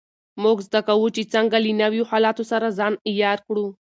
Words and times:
موږ 0.43 0.57
زده 0.67 0.81
کوو 0.87 1.07
چې 1.15 1.23
څنګه 1.33 1.57
له 1.65 1.71
نویو 1.81 2.03
حالاتو 2.11 2.43
سره 2.51 2.75
ځان 2.79 2.93
عیار 3.09 3.39
کړو. 3.47 3.67